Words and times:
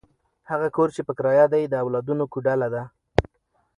هغه 0.49 0.67
کور 0.75 0.89
چې 0.95 1.01
په 1.07 1.13
کرایه 1.17 1.45
دی، 1.53 1.63
د 1.67 1.73
اولادونو 1.83 2.23
کوډله 2.33 2.67
ده. 2.73 2.83